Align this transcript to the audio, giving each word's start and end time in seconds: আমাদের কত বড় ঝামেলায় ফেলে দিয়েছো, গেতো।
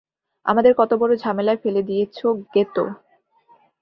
আমাদের 0.45 0.73
কত 0.77 0.91
বড় 0.93 1.11
ঝামেলায় 1.15 1.59
ফেলে 1.63 1.81
দিয়েছো, 1.83 2.27
গেতো। 2.53 2.83